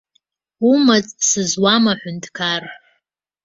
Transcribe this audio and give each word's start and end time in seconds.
Умаҵ 0.69 1.07
сызуам, 1.29 1.83
аҳәынҭқар. 1.93 2.63